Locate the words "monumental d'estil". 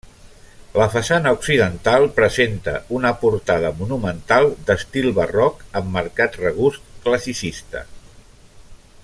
3.83-5.11